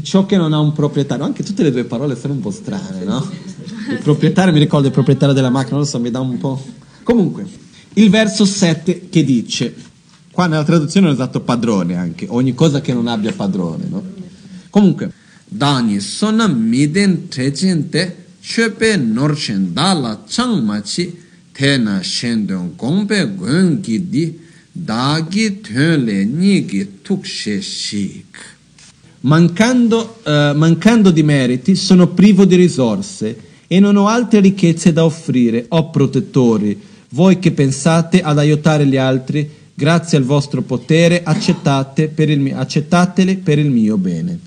[0.02, 3.04] Ciò che non ha un proprietario, anche tutte le due parole sono un po' strane,
[3.06, 3.30] no?
[3.90, 6.62] Il proprietario mi ricordo il proprietario della macchina, non lo so, mi dà un po'.
[7.06, 7.46] Comunque,
[7.94, 9.76] il verso 7 che dice,
[10.32, 14.04] qua nella traduzione ho usato padrone anche, ogni cosa che non abbia padrone, no?
[14.72, 15.12] Comunque,
[15.48, 24.40] Dani sona miden trecente, chepe norchen dalla changmachi, tena shendong gongpe gongki di
[24.72, 28.54] dagi tenle nigi tukshe shik.
[29.22, 35.06] Mancando, uh, mancando di meriti, sono privo di risorse e non ho altre ricchezze da
[35.06, 42.10] offrire, o protettori, voi che pensate ad aiutare gli altri, grazie al vostro potere, accettate
[42.10, 44.38] per il, accettatele per il mio bene.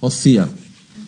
[0.00, 0.46] Ossia,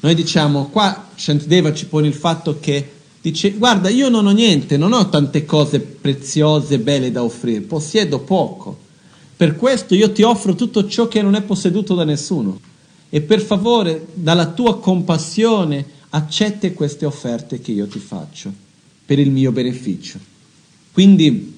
[0.01, 4.77] noi diciamo, qua Shantideva ci pone il fatto che Dice, guarda, io non ho niente,
[4.77, 8.77] non ho tante cose preziose, belle da offrire, possiedo poco.
[9.37, 12.59] Per questo io ti offro tutto ciò che non è posseduto da nessuno.
[13.09, 18.53] E per favore, dalla tua compassione, accetti queste offerte che io ti faccio,
[19.07, 20.19] per il mio beneficio.
[20.93, 21.57] Quindi,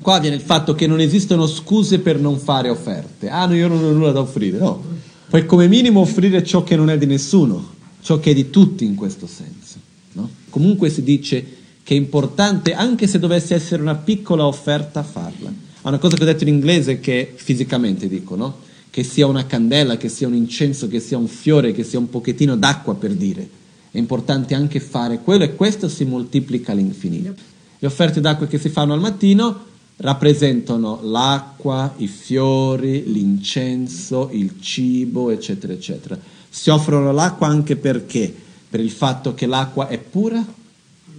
[0.00, 3.28] qua viene il fatto che non esistono scuse per non fare offerte.
[3.28, 4.58] Ah, no, io non ho nulla da offrire.
[4.58, 4.82] No,
[5.28, 8.84] puoi come minimo offrire ciò che non è di nessuno, ciò che è di tutti
[8.84, 9.78] in questo senso.
[10.12, 10.30] No?
[10.48, 11.44] Comunque si dice
[11.82, 15.48] che è importante, anche se dovesse essere una piccola offerta, farla.
[15.82, 18.58] È una cosa che ho detto in inglese che fisicamente dico, no?
[18.90, 22.08] Che sia una candela, che sia un incenso, che sia un fiore, che sia un
[22.08, 23.48] pochettino d'acqua per dire.
[23.90, 27.34] È importante anche fare quello e questo si moltiplica all'infinito.
[27.78, 29.64] Le offerte d'acqua che si fanno al mattino
[29.98, 36.18] rappresentano l'acqua, i fiori, l'incenso, il cibo, eccetera, eccetera.
[36.48, 38.34] Si offrono l'acqua anche perché
[38.68, 40.44] per il fatto che l'acqua è pura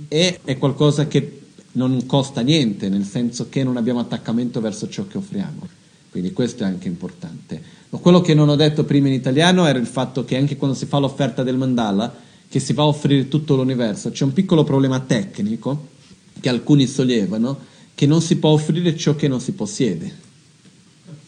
[0.08, 1.42] e è qualcosa che
[1.74, 5.68] non costa niente, nel senso che non abbiamo attaccamento verso ciò che offriamo.
[6.10, 7.62] Quindi questo è anche importante.
[7.90, 10.86] Quello che non ho detto prima in italiano era il fatto che anche quando si
[10.86, 12.14] fa l'offerta del mandala,
[12.50, 15.96] che si va a offrire tutto l'universo, c'è un piccolo problema tecnico
[16.40, 17.58] che alcuni sollevano,
[17.94, 20.16] che non si può offrire ciò che non si possiede,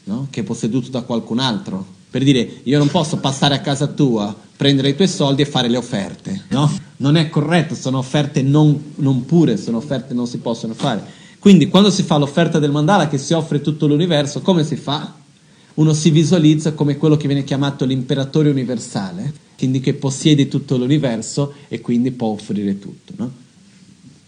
[0.03, 0.27] no?
[0.29, 1.97] che è posseduto da qualcun altro.
[2.09, 5.67] Per dire, io non posso passare a casa tua, prendere i tuoi soldi e fare
[5.67, 6.71] le offerte, no?
[6.97, 11.03] Non è corretto, sono offerte non, non pure, sono offerte non si possono fare.
[11.39, 15.15] Quindi quando si fa l'offerta del mandala che si offre tutto l'universo, come si fa?
[15.75, 21.53] Uno si visualizza come quello che viene chiamato l'imperatore universale, quindi che possiede tutto l'universo
[21.69, 23.13] e quindi può offrire tutto.
[23.15, 23.31] No?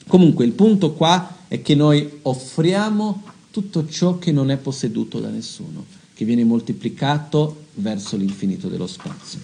[0.08, 5.30] Comunque il punto qua è che noi offriamo tutto ciò che non è posseduto da
[5.30, 9.40] nessuno, che viene moltiplicato verso l'infinito dello spazio.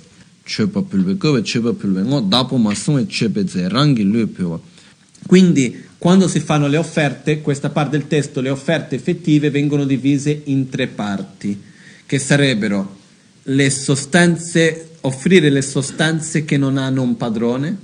[5.26, 10.42] Quindi quando si fanno le offerte, questa parte del testo, le offerte effettive vengono divise
[10.46, 11.60] in tre parti,
[12.06, 12.96] che sarebbero
[13.44, 17.78] le sostanze, offrire le sostanze che non hanno un padrone,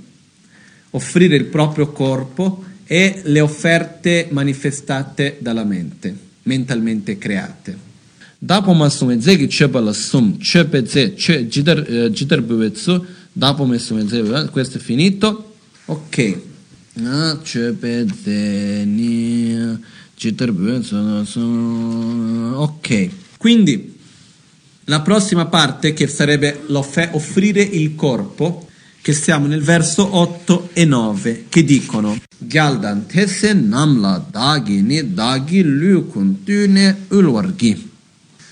[0.94, 7.92] offrire il proprio corpo e le offerte manifestate dalla mente, mentalmente create.
[8.38, 14.48] Dopo masunge zegi cheba la sum, chebe ze, che jidar jidar bevetsu, dopo masunge ze,
[14.50, 15.54] questo è finito.
[15.86, 16.38] Ok.
[17.02, 19.78] Ah, chebe ze ni
[20.14, 20.94] jidar bevetsu,
[22.56, 23.08] ok.
[23.38, 23.98] Quindi
[24.84, 28.63] la prossima parte che sarebbe offrire il corpo
[29.04, 35.62] che siamo nel verso 8 e 9, che dicono Gyaldan tese namla dagi ni dagi
[35.62, 37.90] lukun tune ulwargi.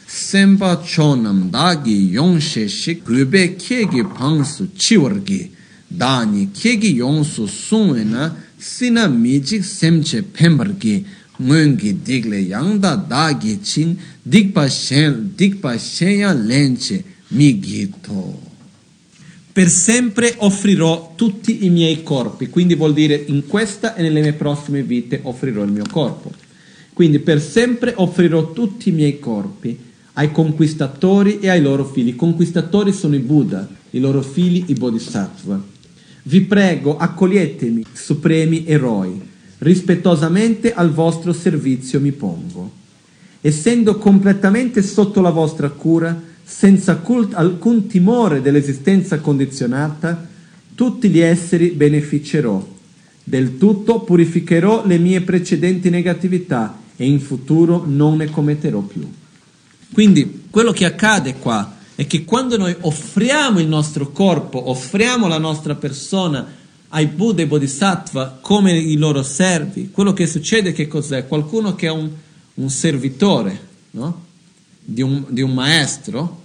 [0.04, 5.50] Sempa chonam dagi yongshe shik gube kegi pangsu chiwargi.
[5.86, 11.02] Dani kegi yongsu sungwe na sina mijik semche pembargi.
[11.40, 18.51] Ngungi digle yangda dagi chin dikpa shen, dikpa shenya lenche mi gito
[19.52, 24.32] per sempre offrirò tutti i miei corpi, quindi vuol dire in questa e nelle mie
[24.32, 26.32] prossime vite offrirò il mio corpo.
[26.94, 29.78] Quindi per sempre offrirò tutti i miei corpi
[30.14, 32.08] ai conquistatori e ai loro figli.
[32.08, 35.62] I conquistatori sono i Buddha, i loro figli i Bodhisattva.
[36.24, 39.20] Vi prego, accoglietemi, supremi eroi,
[39.58, 42.80] rispettosamente al vostro servizio mi pongo.
[43.40, 47.02] Essendo completamente sotto la vostra cura, senza
[47.32, 50.28] alcun timore dell'esistenza condizionata,
[50.74, 52.70] tutti gli esseri beneficerò.
[53.24, 59.08] Del tutto purificherò le mie precedenti negatività e in futuro non ne commetterò più.
[59.92, 65.38] Quindi quello che accade qua è che quando noi offriamo il nostro corpo, offriamo la
[65.38, 71.26] nostra persona ai Buddha e Bodhisattva come i loro servi, quello che succede che cos'è?
[71.26, 72.10] Qualcuno che è un,
[72.54, 74.30] un servitore no?
[74.84, 76.42] Di, un, di un maestro,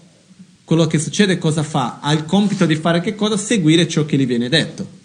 [0.63, 1.99] quello che succede cosa fa?
[2.01, 3.37] Ha il compito di fare che cosa?
[3.37, 4.95] Seguire ciò che gli viene detto.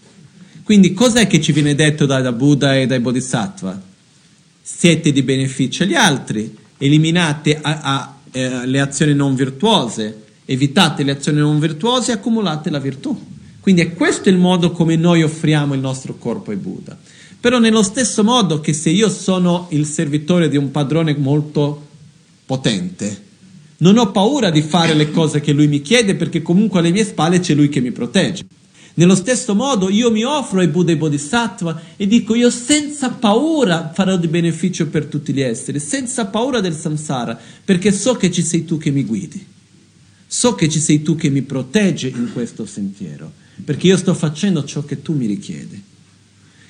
[0.63, 3.81] Quindi cos'è che ci viene detto da, Buddha e dai Bodhisattva?
[4.61, 11.13] Siete di beneficio agli altri, eliminate a, a, eh, le azioni non virtuose, evitate le
[11.13, 13.31] azioni non virtuose e accumulate la virtù.
[13.61, 16.99] Quindi è questo il modo come noi offriamo il nostro corpo ai Buddha.
[17.41, 21.91] Però nello stesso modo che se io sono il servitore di un padrone molto
[22.45, 23.31] potente,
[23.79, 27.05] non ho paura di fare le cose che lui mi chiede perché comunque alle mie
[27.05, 28.45] spalle c'è lui che mi protegge.
[28.95, 33.91] Nello stesso modo io mi offro ai Buddha e Bodhisattva e dico io senza paura
[33.93, 38.43] farò di beneficio per tutti gli esseri, senza paura del samsara, perché so che ci
[38.43, 39.45] sei tu che mi guidi.
[40.27, 43.33] So che ci sei tu che mi protegge in questo sentiero,
[43.65, 45.83] perché io sto facendo ciò che tu mi richiedi.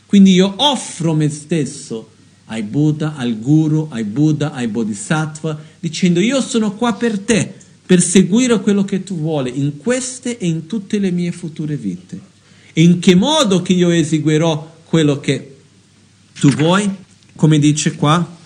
[0.06, 2.11] Quindi io offro me stesso
[2.52, 7.50] ai Buddha, al Guru, ai Buddha, ai Bodhisattva, dicendo io sono qua per te,
[7.84, 12.20] per seguire quello che tu vuoi in queste e in tutte le mie future vite.
[12.74, 15.56] E in che modo che io eseguirò quello che
[16.38, 16.88] tu vuoi?
[17.34, 18.36] Come dice qua,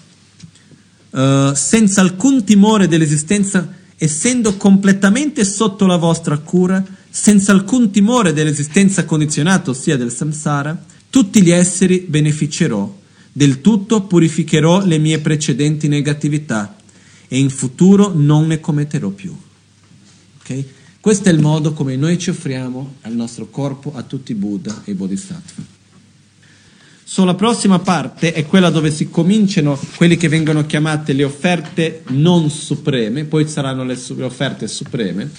[1.10, 9.04] uh, senza alcun timore dell'esistenza, essendo completamente sotto la vostra cura, senza alcun timore dell'esistenza
[9.04, 13.04] condizionata, ossia del samsara, tutti gli esseri beneficerò
[13.36, 16.74] del tutto purificherò le mie precedenti negatività
[17.28, 19.36] e in futuro non ne commetterò più.
[20.40, 20.66] Okay?
[20.98, 24.80] Questo è il modo come noi ci offriamo al nostro corpo a tutti i Buddha
[24.86, 25.62] e i Bodhisattva.
[27.04, 32.04] So, la prossima parte è quella dove si cominciano quelle che vengono chiamate le offerte
[32.12, 35.30] non supreme, poi saranno le, le offerte supreme.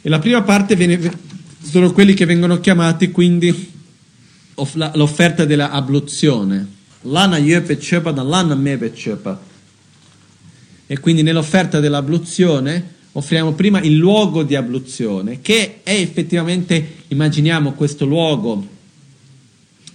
[0.00, 0.98] E la prima parte viene,
[1.62, 3.70] sono quelli che vengono chiamati quindi
[4.94, 9.40] l'offerta della abluzione lana yepe chepa da lana mebe chepa.
[10.86, 18.04] E quindi nell'offerta dell'abluzione offriamo prima il luogo di abluzione, che è effettivamente, immaginiamo questo
[18.04, 18.66] luogo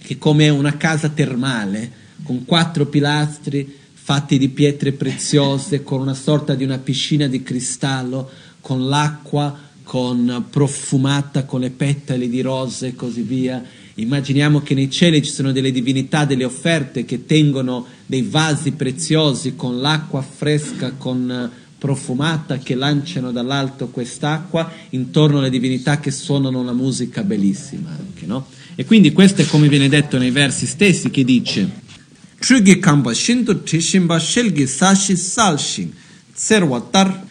[0.00, 6.54] che come una casa termale, con quattro pilastri fatti di pietre preziose, con una sorta
[6.54, 12.94] di una piscina di cristallo, con l'acqua con profumata con le petali di rose e
[12.94, 13.64] così via.
[13.98, 19.56] Immaginiamo che nei cieli ci sono delle divinità, delle offerte che tengono dei vasi preziosi
[19.56, 26.72] con l'acqua fresca, con profumata che lanciano dall'alto quest'acqua intorno alle divinità che suonano una
[26.72, 28.46] musica bellissima anche, no?
[28.76, 31.86] E quindi questo è come viene detto nei versi stessi che dice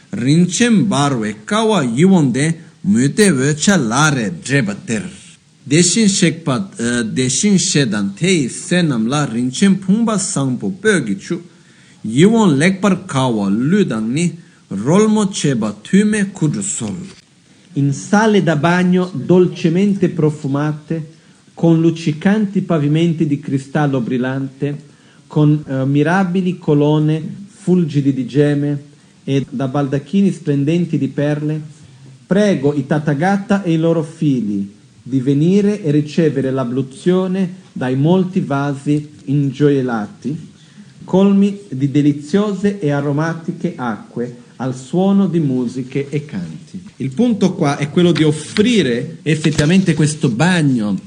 [0.10, 5.27] rinchem barwe kawa yiwonde mute wecha lare drebater
[5.68, 6.56] deshin shekpa
[7.14, 11.42] deshin shedan tei senam la rinchem pumba sangpo pyogi chu
[12.04, 14.26] yiwon lekpar kawa ludangni
[14.70, 16.96] rolmo ceba tume kudusol
[17.74, 21.16] in sale da bagno dolcemente profumate
[21.54, 24.86] con luccicanti pavimenti di cristallo brillante
[25.28, 28.84] con uh, mirabili colonne fulgidi di gemme
[29.26, 31.62] e da baldacchini splendenti di perle,
[32.26, 34.76] prego i Tathagata e i loro figli
[35.08, 40.52] di venire e ricevere l'abluzione dai molti vasi ingioiellati,
[41.04, 46.84] colmi di deliziose e aromatiche acque al suono di musiche e canti.
[46.98, 51.00] Il punto qua è quello di offrire effettivamente questo bagno.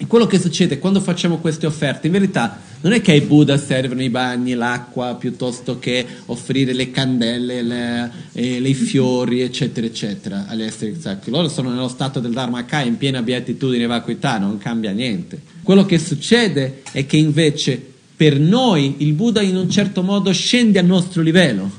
[0.00, 3.58] E quello che succede quando facciamo queste offerte, in verità non è che ai Buddha
[3.58, 10.46] servono i bagni, l'acqua, piuttosto che offrire le candele, le, eh, i fiori, eccetera, eccetera,
[10.46, 11.30] agli esseri sacri.
[11.30, 15.40] Loro sono nello stato del Dharmakaya, in piena beatitudine e vacuità, non cambia niente.
[15.62, 17.82] Quello che succede è che invece
[18.16, 21.70] per noi il Buddha in un certo modo scende al nostro livello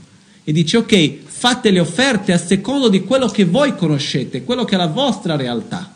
[0.44, 4.76] e dice ok, fate le offerte a secondo di quello che voi conoscete, quello che
[4.76, 5.96] è la vostra realtà.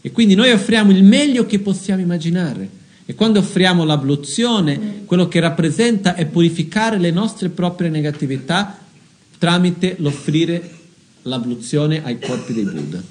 [0.00, 2.77] E quindi noi offriamo il meglio che possiamo immaginare.
[3.10, 8.78] E quando offriamo l'abluzione, quello che rappresenta è purificare le nostre proprie negatività
[9.38, 10.70] tramite l'offrire
[11.22, 13.02] l'abluzione ai corpi dei Buddha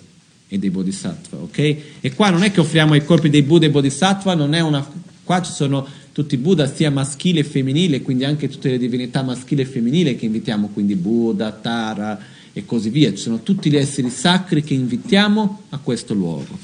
[0.48, 1.58] e dei Bodhisattva, ok?
[2.00, 4.88] E qua non è che offriamo ai corpi dei Buddha e Bodhisattva, non è una...
[5.24, 9.24] Qua ci sono tutti i Buddha, sia maschile e femminile, quindi anche tutte le divinità
[9.24, 12.20] maschili e femminili che invitiamo, quindi Buddha, Tara
[12.54, 13.10] e così via.
[13.10, 16.56] Ci sono tutti gli esseri sacri che invitiamo a questo luogo.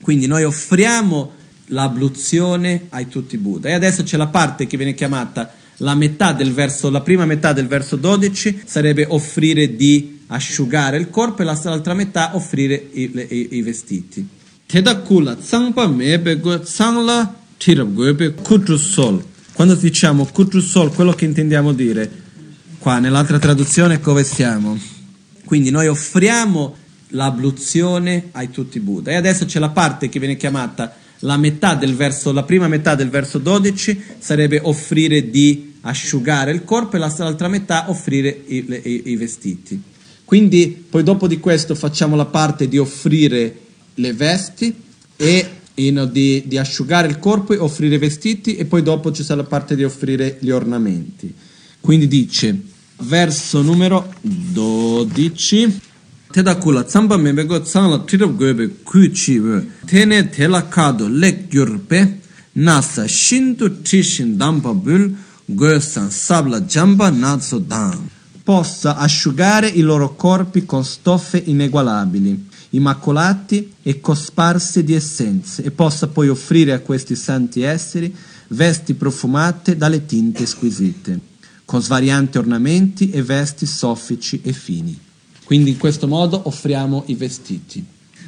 [0.00, 1.36] Quindi noi offriamo
[1.70, 3.68] l'abluzione ai tutti Buddha.
[3.68, 7.52] E adesso c'è la parte che viene chiamata la metà del verso, la prima metà
[7.52, 13.48] del verso 12 sarebbe offrire di asciugare il corpo e l'altra metà offrire i, i,
[13.56, 14.26] i vestiti.
[14.66, 15.92] Tedakula tsangpa
[16.62, 17.34] tsangla
[18.42, 19.24] kutrusol.
[19.52, 22.10] Quando diciamo kutrusol, quello che intendiamo dire
[22.78, 24.78] qua nell'altra traduzione come siamo.
[25.44, 26.76] Quindi noi offriamo
[27.08, 29.10] l'abluzione ai tutti Buddha.
[29.10, 32.94] E adesso c'è la parte che viene chiamata la metà del verso, la prima metà
[32.94, 39.02] del verso 12 sarebbe offrire di asciugare il corpo e l'altra metà offrire i, i,
[39.06, 39.80] i vestiti.
[40.24, 43.56] Quindi poi dopo di questo facciamo la parte di offrire
[43.94, 44.74] le vesti
[45.16, 49.42] e di, di, asciugare il corpo e offrire i vestiti e poi dopo ci sarà
[49.42, 51.32] la parte di offrire gli ornamenti.
[51.80, 52.60] Quindi dice,
[52.98, 55.80] verso numero 12
[56.32, 59.66] Teda kula tsamba membego tsangla tirab goebe kui chiwe.
[59.86, 62.20] Tene tela kado lek gyurpe
[62.52, 65.10] nasa shintu tishin dampa bul
[65.46, 67.98] goesan sabla jamba nazo dang.
[68.44, 76.06] Possa asciugare i loro corpi con stoffe inegualabili, immacolati e cosparse di essenze, e possa
[76.06, 78.14] poi offrire a questi santi esseri
[78.48, 81.18] vesti profumate dalle tinte squisite,
[81.64, 85.08] con svarianti ornamenti e vesti soffici e fini.
[85.50, 87.84] Quindi in questo modo offriamo i vestiti.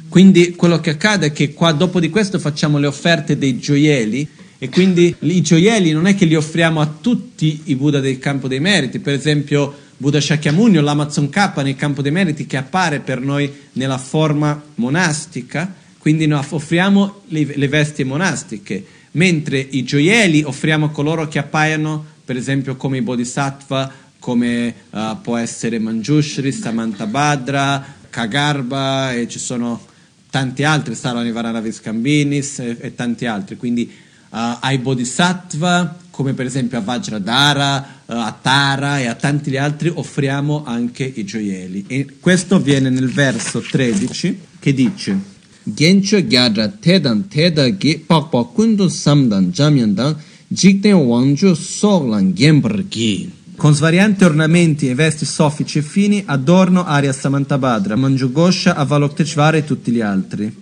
[0.09, 4.27] Quindi quello che accade è che qua dopo di questo facciamo le offerte dei gioielli
[4.57, 8.49] e quindi i gioielli non è che li offriamo a tutti i Buddha del campo
[8.49, 12.99] dei meriti, per esempio Buddha Shakyamuni o l'Amazon K nel campo dei meriti che appare
[12.99, 20.43] per noi nella forma monastica, quindi noi offriamo le, le vesti monastiche, mentre i gioielli
[20.43, 23.91] offriamo a coloro che appaiono per esempio come i Bodhisattva
[24.23, 29.85] come uh, può essere Manjushri, Samantabhadra, Kagarba e ci sono
[30.29, 33.57] tanti altri, Sarvanivarana Viskambinis e, e tanti altri.
[33.57, 33.91] Quindi
[34.29, 39.91] uh, ai Bodhisattva, come per esempio a Vajradhara, uh, a Tara e a tanti altri,
[39.93, 41.83] offriamo anche i gioielli.
[41.87, 45.31] E questo viene nel verso 13 che dice
[45.65, 50.15] Gencho gyadra tedan teda ge pakpa kundu samdan jamyandan
[50.47, 53.42] jikten wangju soglan genbar gi.
[53.63, 59.89] Con svarianti ornamenti e vesti soffici e fini, adorno Arya Samantabhadra, Manjugosha, Avalokiteshvara e tutti
[59.89, 60.53] gli altri.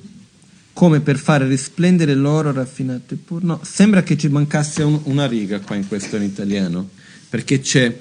[0.72, 3.60] Come per fare risplendere l'oro raffinato e pur no.
[3.64, 6.90] Sembra che ci mancasse un- una riga qua in questo in italiano,
[7.28, 7.92] perché c'è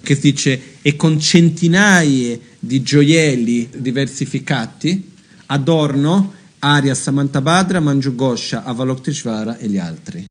[0.00, 5.12] che dice e con centinaia di gioielli diversificati
[5.48, 10.24] adorno Arya Samantabhadra, Manjugosha, Avalokiteshvara e gli altri.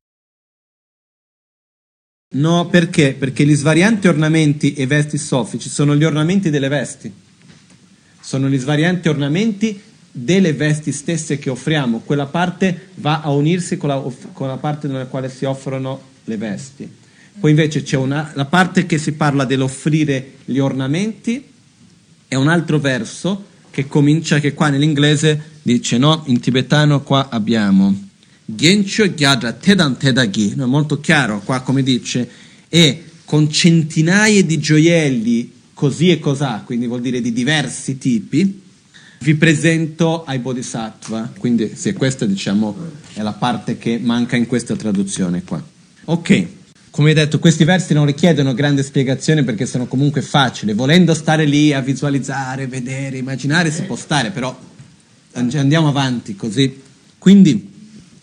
[2.28, 3.13] No, perché?
[3.13, 7.11] Perché gli svarianti ornamenti e vesti soffici sono gli ornamenti delle vesti.
[8.19, 9.80] Sono gli svarianti ornamenti
[10.11, 11.99] delle vesti stesse che offriamo.
[11.99, 14.03] Quella parte va a unirsi con la,
[14.34, 16.89] con la parte nella quale si offrono le vesti.
[17.39, 21.43] Poi invece c'è una, la parte che si parla dell'offrire gli ornamenti,
[22.28, 26.23] è un altro verso che comincia, che qua nell'inglese dice, no?
[26.28, 28.04] In tibetano qua abbiamo
[28.45, 32.29] Gencho Gyadra Tedan Tedagi, no, molto chiaro qua come dice,
[32.69, 38.61] e con centinaia di gioielli così e cos'ha, quindi vuol dire di diversi tipi,
[39.19, 41.33] vi presento ai Bodhisattva.
[41.37, 42.75] Quindi sì, questa diciamo
[43.13, 45.63] è la parte che manca in questa traduzione qua.
[46.05, 46.47] Ok,
[46.91, 50.73] come detto, questi versi non richiedono grande spiegazione perché sono comunque facili.
[50.73, 54.55] Volendo stare lì a visualizzare, vedere, immaginare, si può stare, però
[55.33, 56.81] andiamo avanti così.
[57.17, 57.73] Quindi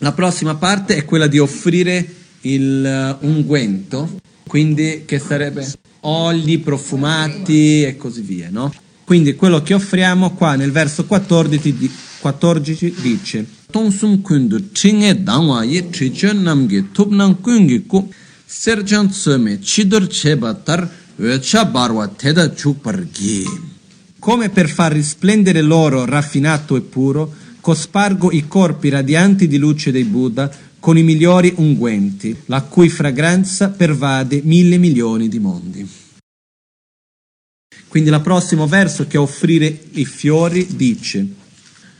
[0.03, 2.05] la prossima parte è quella di offrire
[2.41, 5.65] il uh, unguento, quindi che sarebbe
[6.01, 8.73] oli profumati e così via, no?
[9.05, 15.63] Quindi quello che offriamo qua nel verso 14, di, 14 dice Tonsum kundu chinge dangwa
[15.63, 18.11] ye trichon namge tupnang kungi ku
[18.45, 23.71] serjan tsome chidor cheba tar vecha barwa teda chukpargi.
[24.19, 27.33] Come per far risplendere l'oro raffinato e puro,
[27.63, 30.51] cospargo i corpi radianti di luce dei Buddha
[30.81, 35.89] con i migliori unguenti, la cui fragranza pervade mille milioni di mondi.
[37.87, 41.25] Quindi il prossimo verso che offrire i fiori dice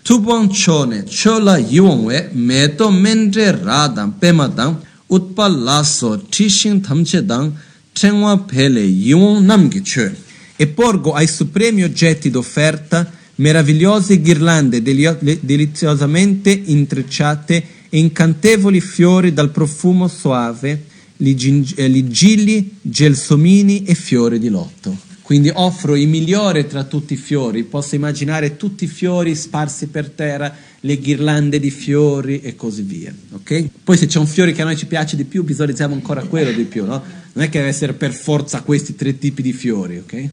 [0.02, 7.54] Tubon chone chola yuongwe meto mendre radam pemadam utpalaso tishin tamchedam
[7.94, 10.14] trengwa pele yuong namgiche
[10.58, 20.08] e porgo ai supremi oggetti d'offerta meravigliose ghirlande deliziosamente intrecciate e incantevoli fiori dal profumo
[20.08, 20.86] soave,
[21.18, 25.12] ligilli, gelsomini e fiori di lotto.
[25.22, 30.10] Quindi offro i migliori tra tutti i fiori, posso immaginare tutti i fiori sparsi per
[30.10, 33.16] terra, le ghirlande di fiori e così via.
[33.32, 33.70] Okay?
[33.84, 36.52] Poi se c'è un fiore che a noi ci piace di più, visualizziamo ancora quello
[36.52, 37.02] di più, no?
[37.34, 40.28] Non è che deve essere per forza questi tre tipi di fiori, ok?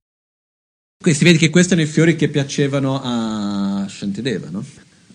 [1.03, 4.63] Qui si vede che questi erano i fiori che piacevano a Shantideva, no?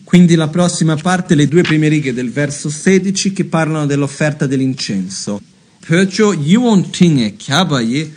[0.03, 5.39] Quindi la prossima parte, le due prime righe del verso 16 che parlano dell'offerta dell'incenso.
[5.85, 8.13] Pöcho yuon kyabaye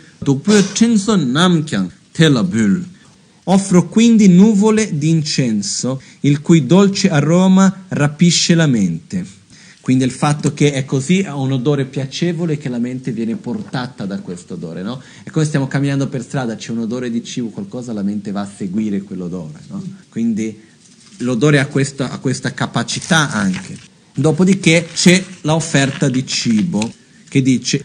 [3.43, 9.23] Offro quindi nuvole di incenso, il cui dolce aroma rapisce la mente.
[9.89, 14.05] Quindi il fatto che è così ha un odore piacevole che la mente viene portata
[14.05, 15.01] da questo odore, no?
[15.23, 18.41] E come stiamo camminando per strada, c'è un odore di cibo, qualcosa, la mente va
[18.41, 19.83] a seguire quell'odore, no?
[20.09, 20.61] Quindi
[21.17, 23.75] l'odore ha questa, ha questa capacità anche.
[24.13, 26.93] Dopodiché c'è l'offerta di cibo
[27.27, 27.83] che dice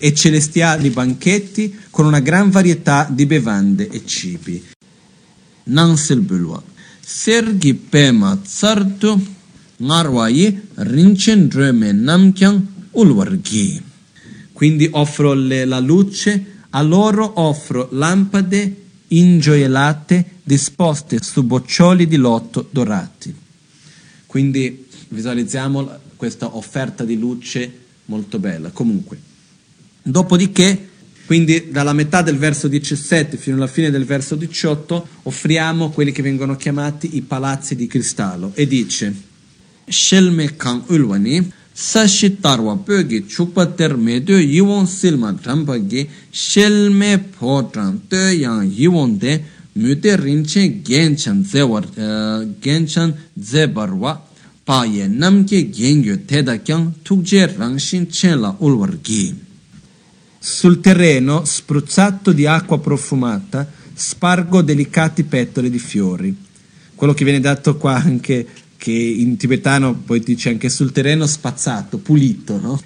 [0.00, 4.76] e celestiali banchetti con una gran varietà di bevande e cibi.
[5.68, 6.62] Nansel bulwa
[7.08, 9.18] sergi pema tsartu
[9.80, 13.80] ngarwayi rinchen dreme namkyan ulwargi.
[14.52, 22.68] Quindi offro le, la luce, a loro offro lampade ingioiellate disposte su boccioli di lotto
[22.70, 23.34] dorati.
[24.26, 27.72] Quindi visualizziamo questa offerta di luce
[28.06, 28.70] molto bella.
[28.70, 29.18] Comunque,
[30.02, 30.87] dopodiché,
[31.28, 36.22] quindi dalla metà del verso 17 fino alla fine del verso 18, offriamo quelli che
[36.22, 39.14] vengono chiamati i palazzi di cristallo e dice
[39.86, 48.32] Shelme kan ulwani sashi tarwa pögi chukpa ter medo yiwon silma drambagi shelme potran te
[48.32, 51.84] yang yiwon de mute rinche genchan zewar
[52.58, 54.18] genchan zebarwa
[54.64, 56.56] paye namke gengyo teda
[57.02, 59.47] tukje rangshin chen la ulwargi.
[60.50, 66.34] Sul terreno, spruzzato di acqua profumata, spargo delicati petali di fiori.
[66.94, 68.46] Quello che viene dato qua anche,
[68.78, 72.80] che in tibetano poi dice anche sul terreno spazzato, pulito, no?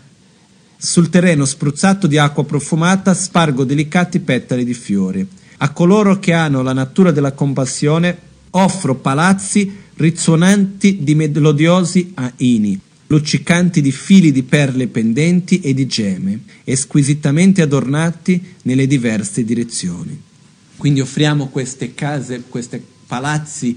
[0.77, 5.27] Sul terreno spruzzato di acqua profumata spargo delicati petali di fiori.
[5.59, 8.19] A coloro che hanno la natura della compassione
[8.51, 12.79] offro palazzi risuonanti di melodiosi aini,
[13.13, 20.19] luccicanti di fili di perle pendenti e di gemme, squisitamente adornati nelle diverse direzioni.
[20.79, 23.77] Quindi offriamo queste case, questi palazzi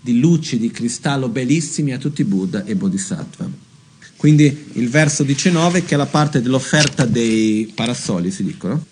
[0.00, 3.46] di luci, di cristallo bellissimi a tutti Buddha e Bodhisattva.
[4.16, 8.86] Quindi il verso 19 che è la parte dell'offerta dei parasoli, si dicono.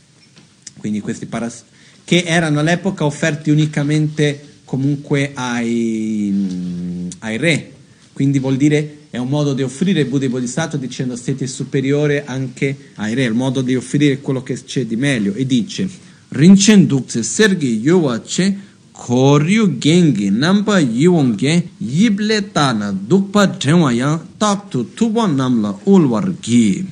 [0.76, 1.68] Quindi questi parasoli
[2.04, 7.72] che erano all'epoca offerti unicamente comunque ai, ai re.
[8.12, 12.76] Quindi vuol dire è un modo di offrire il Buddha Bodhisattva dicendo siete superiore anche
[12.94, 15.34] ai re, è un modo di offrire quello che c'è di meglio.
[15.34, 15.88] E dice,
[16.28, 18.56] Rinchen dukse sergi yuwa che
[18.92, 26.86] koryu gengi nampa yiwonge yible tana dukpa dhenwa yang taktu tuwa namla ulwar gi.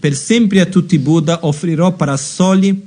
[0.00, 2.86] Per sempre a tutti i Buddha offrirò parasoli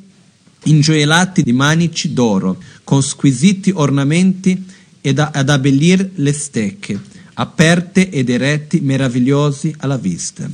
[0.63, 4.61] ingioiellati di manici d'oro, con squisiti ornamenti
[4.99, 6.99] ed ad abbellir le stecche,
[7.33, 10.49] aperte ed eretti, meravigliosi alla vista.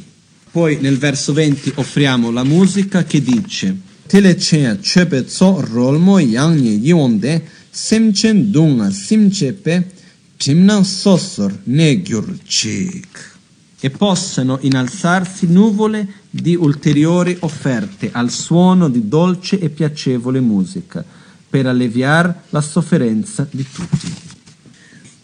[0.51, 3.75] Poi nel verso 20 offriamo la musica che dice
[4.07, 9.91] Telecea chepe rolmo yangne yionde semchen dunga simchepe
[10.37, 13.35] timna sosor ne gyurchik
[13.79, 21.03] e possano innalzarsi nuvole di ulteriori offerte al suono di dolce e piacevole musica
[21.49, 24.13] per alleviare la sofferenza di tutti.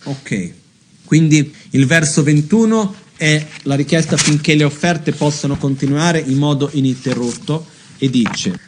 [0.04, 0.54] Ok,
[1.14, 7.68] quindi il verso 21 è la richiesta affinché le offerte possano continuare in modo ininterrotto
[8.00, 8.60] e dice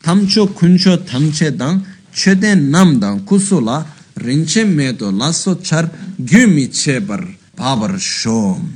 [0.00, 8.74] Tamcho kuncho tamche dang chede namdang kusula rinche medo lasso char gyumi chebar babar shom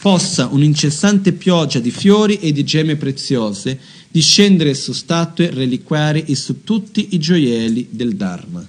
[0.00, 3.76] possa un'incessante pioggia di fiori e di gemme preziose
[4.06, 8.64] discendere su statue, reliquiari e su tutti i gioielli del Dharma.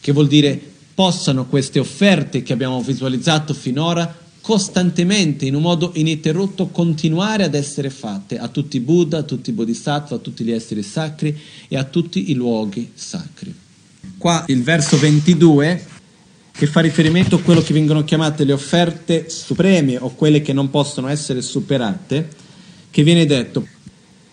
[0.00, 6.68] Che vuol dire possano queste offerte che abbiamo visualizzato finora costantemente, in un modo ininterrotto,
[6.68, 10.50] continuare ad essere fatte a tutti i Buddha, a tutti i Bodhisattva, a tutti gli
[10.50, 13.54] esseri sacri e a tutti i luoghi sacri.
[14.18, 15.86] Qua il verso 22
[16.52, 20.70] che fa riferimento a quello che vengono chiamate le offerte supreme o quelle che non
[20.70, 22.28] possono essere superate,
[22.90, 23.66] che viene detto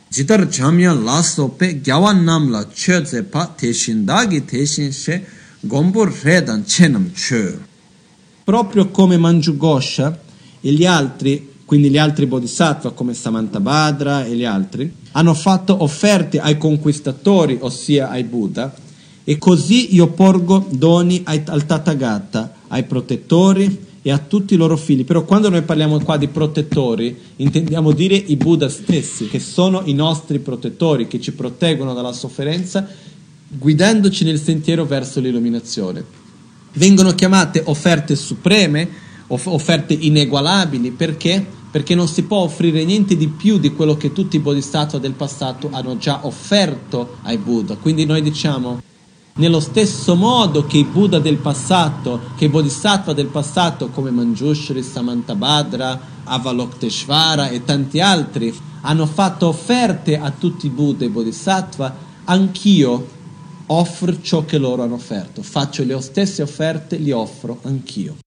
[0.10, 5.26] Jidar Jamya Laso Pe Gyawan Namla Chöze Pa Teshin Dagi Teshin She
[5.64, 7.56] Gombur Redan Chenam Chö.
[8.44, 10.20] Proprio come Manjugosha
[10.60, 16.40] e gli altri, quindi gli altri bodhisattva come Samantabhadra e gli altri, hanno fatto offerte
[16.40, 18.74] ai conquistatori, ossia ai Buddha,
[19.24, 25.06] e così io porgo doni al Tathagata, ai protettori e a tutti i loro figli.
[25.06, 29.94] Però quando noi parliamo qua di protettori, intendiamo dire i Buddha stessi, che sono i
[29.94, 33.10] nostri protettori, che ci proteggono dalla sofferenza,
[33.54, 36.04] guidandoci nel sentiero verso l'illuminazione.
[36.74, 38.88] Vengono chiamate offerte supreme,
[39.28, 41.46] offerte inegualabili, perché?
[41.70, 45.14] Perché non si può offrire niente di più di quello che tutti i bodhisattva del
[45.14, 47.76] passato hanno già offerto ai Buddha.
[47.76, 48.82] Quindi noi diciamo
[49.34, 54.84] nello stesso modo che i Buddha del passato, che i Bodhisattva del passato come Manjushri,
[54.84, 61.96] Samantabhadra, Avalokiteshvara e tanti altri hanno fatto offerte a tutti i Buddha e i Bodhisattva,
[62.26, 63.20] anch'io
[63.72, 68.18] offro ciò che loro hanno offerto, faccio le stesse offerte, li offro anch'io.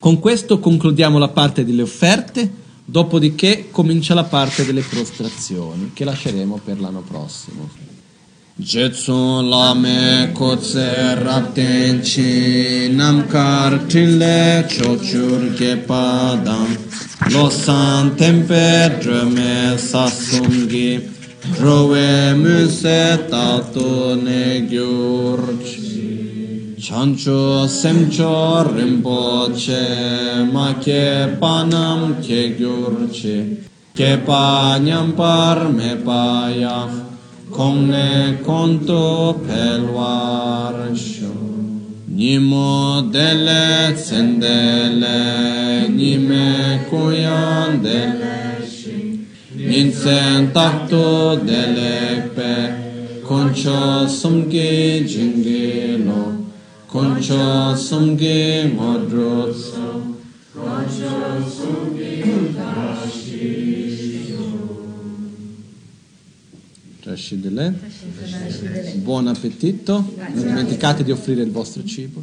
[0.00, 2.50] Con questo concludiamo la parte delle offerte,
[2.84, 7.92] dopodiché comincia la parte delle prostrazioni che lasceremo per l'anno prossimo.
[8.56, 16.76] Jetsu lame kotse rapten chi namkar tinle chochur ge padam
[17.30, 21.02] losan tempe drame sasungi
[21.52, 25.70] rowe muse tato ne gyurch
[26.78, 29.84] chancho semcho rimpoche
[30.52, 36.88] ma ke panam ke gyurche ke pa nyampar me pa ya
[37.54, 41.30] Kongne konto pelwar sho
[42.08, 48.43] Nimo dele tsendele Nime kuyan dele
[49.74, 52.54] Ninsen takto dele pe
[53.22, 56.46] Koncho sumge jingelo
[56.86, 60.14] Koncho sumge modrotso
[60.52, 62.22] Koncho sumge
[62.54, 64.32] dashi
[67.00, 67.74] Trascidele.
[69.02, 70.14] Buon appetito.
[70.16, 72.22] Non dimenticate di offrire il vostro cibo.